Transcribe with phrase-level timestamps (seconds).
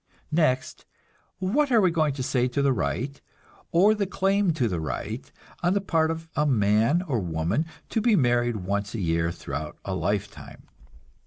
[0.31, 0.85] Next,
[1.37, 3.21] what are we going to say to the right,
[3.71, 5.31] or the claim to the right,
[5.61, 9.77] on the part of a man or woman, to be married once a year throughout
[9.85, 10.63] a lifetime?